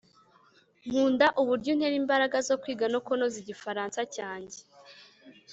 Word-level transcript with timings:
nkunda 0.87 1.27
uburyo 1.41 1.69
untera 1.75 1.95
imbaraga 2.01 2.37
zo 2.47 2.55
kwiga 2.61 2.85
no 2.93 2.99
kunoza 3.05 3.37
igifaransa 3.43 3.99
cyanjye 4.15 4.59